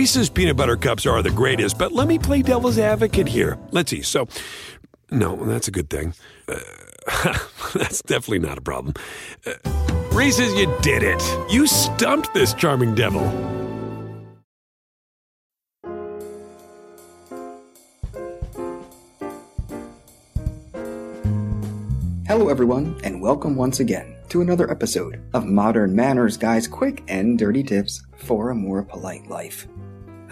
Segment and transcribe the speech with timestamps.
[0.00, 3.58] Reese's peanut butter cups are the greatest, but let me play devil's advocate here.
[3.70, 4.00] Let's see.
[4.00, 4.28] So,
[5.10, 6.14] no, that's a good thing.
[6.48, 6.58] Uh,
[7.74, 8.94] that's definitely not a problem.
[9.44, 9.52] Uh,
[10.12, 11.22] Reese's, you did it.
[11.52, 13.20] You stumped this charming devil.
[22.26, 27.38] Hello, everyone, and welcome once again to another episode of Modern Manners Guy's quick and
[27.38, 29.66] dirty tips for a more polite life.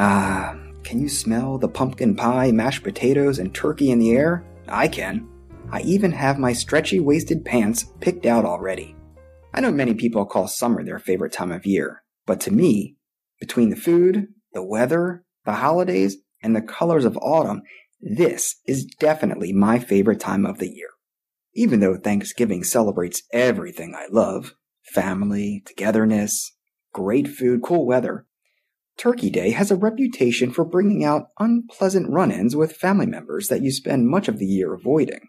[0.00, 4.44] Ah, can you smell the pumpkin pie, mashed potatoes, and turkey in the air?
[4.68, 5.28] I can.
[5.72, 8.94] I even have my stretchy waisted pants picked out already.
[9.52, 12.96] I know many people call summer their favorite time of year, but to me,
[13.40, 17.62] between the food, the weather, the holidays, and the colors of autumn,
[18.00, 20.90] this is definitely my favorite time of the year.
[21.54, 26.52] Even though Thanksgiving celebrates everything I love family, togetherness,
[26.92, 28.26] great food, cool weather
[28.98, 33.62] Turkey Day has a reputation for bringing out unpleasant run ins with family members that
[33.62, 35.28] you spend much of the year avoiding.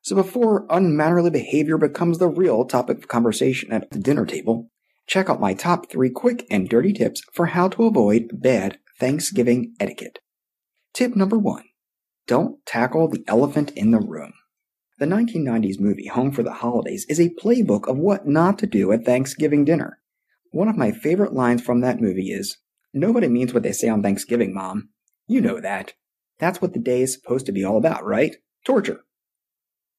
[0.00, 4.70] So before unmannerly behavior becomes the real topic of conversation at the dinner table,
[5.06, 9.74] check out my top three quick and dirty tips for how to avoid bad Thanksgiving
[9.78, 10.20] etiquette.
[10.94, 11.64] Tip number one
[12.26, 14.32] don't tackle the elephant in the room.
[14.98, 18.90] The 1990s movie Home for the Holidays is a playbook of what not to do
[18.92, 19.98] at Thanksgiving dinner.
[20.50, 22.56] One of my favorite lines from that movie is
[22.96, 24.88] Nobody means what they say on Thanksgiving, Mom.
[25.26, 25.92] You know that.
[26.38, 28.34] That's what the day is supposed to be all about, right?
[28.64, 29.02] Torture.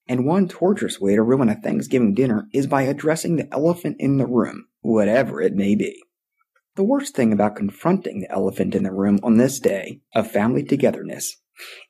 [0.07, 4.17] And one torturous way to ruin a Thanksgiving dinner is by addressing the elephant in
[4.17, 6.01] the room, whatever it may be.
[6.75, 10.63] The worst thing about confronting the elephant in the room on this day of family
[10.63, 11.37] togetherness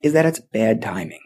[0.02, 1.22] is that it's bad timing.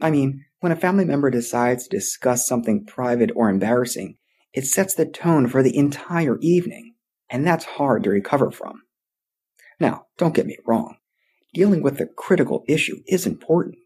[0.00, 4.16] I mean, when a family member decides to discuss something private or embarrassing,
[4.54, 6.94] it sets the tone for the entire evening,
[7.28, 8.80] and that's hard to recover from.
[9.78, 10.96] Now, don't get me wrong.
[11.52, 13.76] Dealing with the critical issue is important.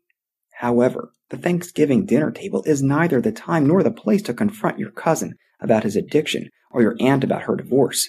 [0.58, 4.90] However, the Thanksgiving dinner table is neither the time nor the place to confront your
[4.90, 8.08] cousin about his addiction or your aunt about her divorce.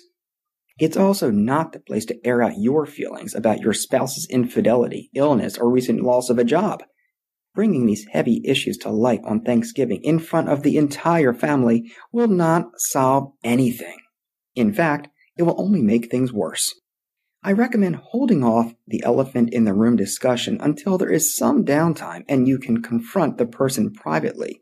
[0.79, 5.57] It's also not the place to air out your feelings about your spouse's infidelity, illness,
[5.57, 6.83] or recent loss of a job.
[7.53, 12.29] Bringing these heavy issues to light on Thanksgiving in front of the entire family will
[12.29, 13.99] not solve anything.
[14.55, 16.73] In fact, it will only make things worse.
[17.43, 22.23] I recommend holding off the elephant in the room discussion until there is some downtime
[22.29, 24.61] and you can confront the person privately.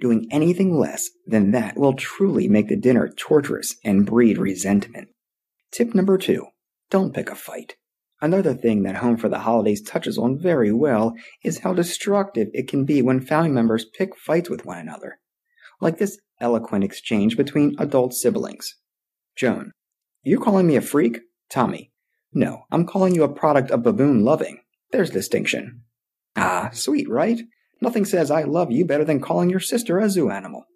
[0.00, 5.08] Doing anything less than that will truly make the dinner torturous and breed resentment.
[5.70, 6.46] Tip number two
[6.90, 7.76] don't pick a fight.
[8.20, 12.66] Another thing that Home for the Holidays touches on very well is how destructive it
[12.66, 15.20] can be when family members pick fights with one another.
[15.80, 18.76] Like this eloquent exchange between adult siblings.
[19.36, 19.72] Joan,
[20.22, 21.20] you calling me a freak?
[21.50, 21.92] Tommy,
[22.36, 24.60] no, I'm calling you a product of baboon loving.
[24.92, 25.80] There's distinction.
[26.36, 27.40] Ah, sweet, right?
[27.80, 30.66] Nothing says I love you better than calling your sister a zoo animal.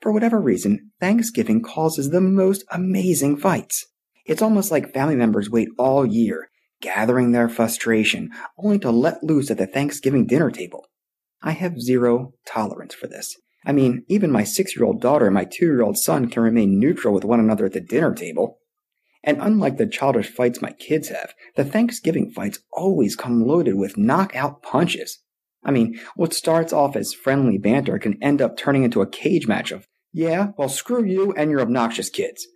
[0.00, 3.86] For whatever reason, Thanksgiving causes the most amazing fights.
[4.26, 6.50] It's almost like family members wait all year,
[6.80, 10.86] gathering their frustration, only to let loose at the Thanksgiving dinner table.
[11.42, 13.36] I have zero tolerance for this.
[13.64, 16.42] I mean, even my six year old daughter and my two year old son can
[16.42, 18.57] remain neutral with one another at the dinner table.
[19.28, 23.98] And unlike the childish fights my kids have, the Thanksgiving fights always come loaded with
[23.98, 25.18] knockout punches.
[25.62, 29.46] I mean, what starts off as friendly banter can end up turning into a cage
[29.46, 32.46] match of, yeah, well, screw you and your obnoxious kids.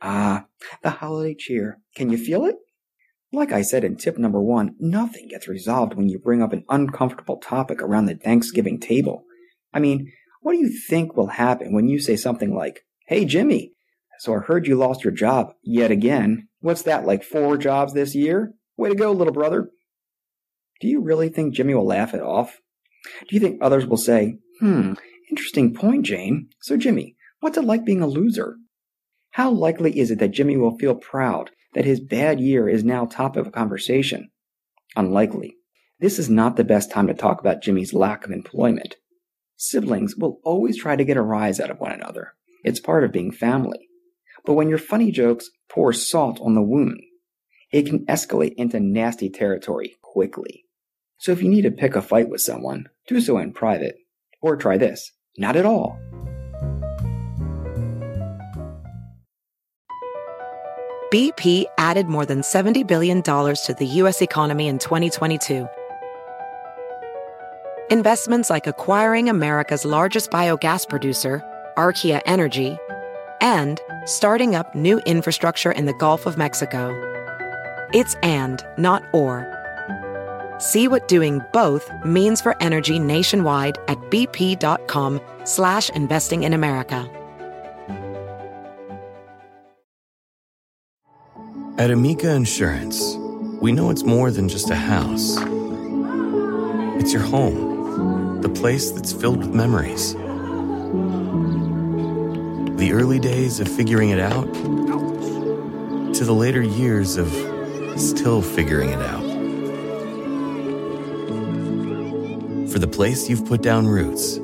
[0.00, 0.46] Ah,
[0.82, 1.80] the holiday cheer.
[1.94, 2.56] Can you feel it?
[3.30, 6.64] Like I said in tip number one, nothing gets resolved when you bring up an
[6.70, 9.24] uncomfortable topic around the Thanksgiving table.
[9.74, 10.10] I mean,
[10.40, 13.74] what do you think will happen when you say something like, Hey Jimmy,
[14.20, 16.46] so I heard you lost your job yet again.
[16.60, 18.52] What's that, like four jobs this year?
[18.76, 19.70] Way to go, little brother.
[20.82, 22.58] Do you really think Jimmy will laugh it off?
[23.26, 24.92] Do you think others will say, hmm,
[25.30, 26.50] interesting point, Jane.
[26.60, 28.56] So, Jimmy, what's it like being a loser?
[29.30, 33.06] How likely is it that Jimmy will feel proud that his bad year is now
[33.06, 34.28] top of conversation?
[34.96, 35.54] Unlikely.
[35.98, 38.96] This is not the best time to talk about Jimmy's lack of employment.
[39.56, 42.34] Siblings will always try to get a rise out of one another.
[42.64, 43.86] It's part of being family.
[44.44, 47.00] But when your funny jokes pour salt on the wound,
[47.72, 50.64] it can escalate into nasty territory quickly.
[51.18, 53.96] So if you need to pick a fight with someone, do so in private.
[54.42, 55.98] Or try this not at all.
[61.12, 64.22] BP added more than $70 billion to the U.S.
[64.22, 65.68] economy in 2022.
[67.90, 71.42] Investments like acquiring America's largest biogas producer,
[71.76, 72.78] Archaea Energy,
[73.40, 76.90] and starting up new infrastructure in the Gulf of Mexico.
[77.92, 79.46] It's and, not or.
[80.58, 87.08] See what doing both means for energy nationwide at bp.com slash investing in America.
[91.78, 93.16] At Amica Insurance,
[93.62, 95.38] we know it's more than just a house.
[97.00, 100.14] It's your home, the place that's filled with memories.
[102.92, 104.52] Early days of figuring it out
[106.14, 107.28] to the later years of
[107.98, 109.22] still figuring it out.
[112.70, 114.38] For the place you've put down roots,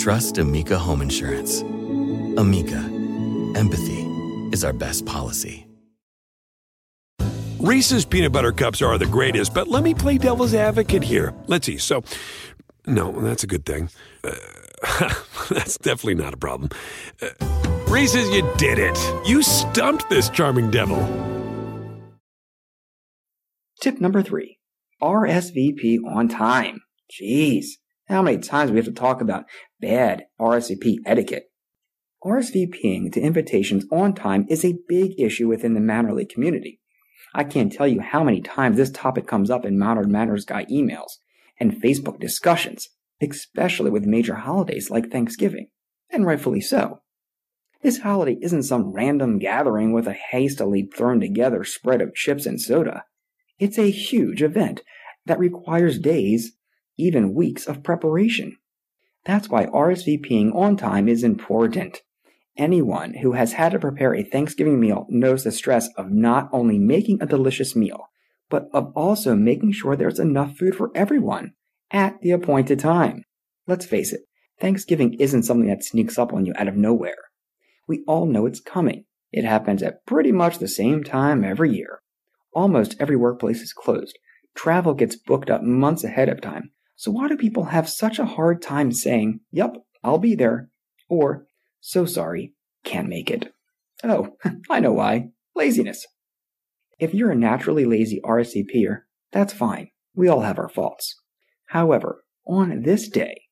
[0.00, 1.62] trust Amica Home Insurance.
[2.38, 2.78] Amica,
[3.56, 4.02] empathy
[4.52, 5.66] is our best policy.
[7.58, 11.34] Reese's peanut butter cups are the greatest, but let me play devil's advocate here.
[11.46, 11.78] Let's see.
[11.78, 12.04] So,
[12.86, 13.90] no, that's a good thing.
[14.22, 14.34] Uh,
[15.50, 16.70] that's definitely not a problem.
[17.20, 17.57] Uh,
[17.88, 18.98] Reese's, you did it.
[19.26, 20.98] You stumped this charming devil.
[23.80, 24.58] Tip number three
[25.02, 26.82] RSVP on time.
[27.10, 27.64] Jeez,
[28.06, 29.44] how many times we have to talk about
[29.80, 31.44] bad RSVP etiquette?
[32.22, 36.80] RSVPing to invitations on time is a big issue within the Mannerly community.
[37.34, 40.66] I can't tell you how many times this topic comes up in Modern Manners Guy
[40.66, 41.12] emails
[41.58, 42.88] and Facebook discussions,
[43.22, 45.68] especially with major holidays like Thanksgiving,
[46.10, 47.00] and rightfully so.
[47.80, 52.60] This holiday isn't some random gathering with a hastily thrown together spread of chips and
[52.60, 53.04] soda.
[53.58, 54.82] It's a huge event
[55.26, 56.52] that requires days,
[56.96, 58.56] even weeks of preparation.
[59.24, 62.02] That's why RSVPing on time is important.
[62.56, 66.78] Anyone who has had to prepare a Thanksgiving meal knows the stress of not only
[66.78, 68.08] making a delicious meal,
[68.50, 71.52] but of also making sure there's enough food for everyone
[71.92, 73.22] at the appointed time.
[73.68, 74.22] Let's face it,
[74.60, 77.14] Thanksgiving isn't something that sneaks up on you out of nowhere.
[77.88, 79.06] We all know it's coming.
[79.32, 82.00] It happens at pretty much the same time every year.
[82.52, 84.18] Almost every workplace is closed.
[84.54, 86.70] Travel gets booked up months ahead of time.
[86.96, 90.68] So why do people have such a hard time saying, Yep, I'll be there?
[91.08, 91.46] Or,
[91.80, 92.52] So sorry,
[92.84, 93.52] can't make it.
[94.04, 94.36] Oh,
[94.70, 95.30] I know why.
[95.54, 96.06] Laziness.
[96.98, 99.02] If you're a naturally lazy RSVPer,
[99.32, 99.90] that's fine.
[100.14, 101.20] We all have our faults.
[101.66, 103.42] However, on this day,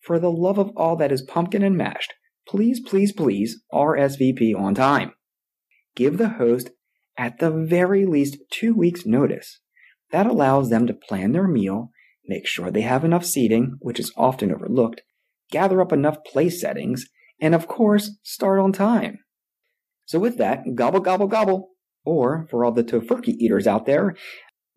[0.00, 2.14] for the love of all that is pumpkin and mashed,
[2.46, 5.12] please, please, please RSVP on time.
[5.94, 6.70] Give the host
[7.16, 9.60] at the very least two weeks notice.
[10.12, 11.90] That allows them to plan their meal,
[12.26, 15.02] make sure they have enough seating, which is often overlooked,
[15.50, 17.06] gather up enough place settings,
[17.40, 19.18] and of course, start on time.
[20.04, 21.70] So with that, gobble gobble gobble.
[22.04, 24.14] Or for all the tofurkey eaters out there,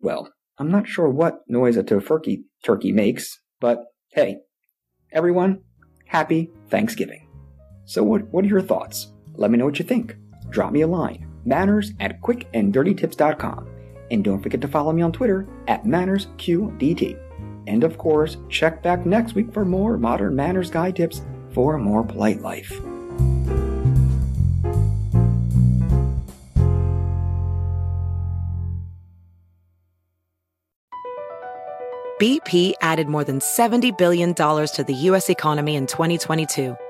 [0.00, 4.38] well, I'm not sure what noise a tofurkey turkey makes, but hey,
[5.12, 5.62] everyone,
[6.06, 7.19] happy Thanksgiving.
[7.90, 9.08] So what, what are your thoughts?
[9.34, 10.14] Let me know what you think.
[10.48, 11.26] Drop me a line.
[11.44, 13.68] Manners at quickanddirtytips.com.
[14.12, 17.18] And don't forget to follow me on Twitter at MannersQDT.
[17.66, 21.80] And of course, check back next week for more modern manners guide tips for a
[21.80, 22.70] more polite life.
[32.20, 35.28] BP added more than $70 billion to the U.S.
[35.28, 36.76] economy in 2022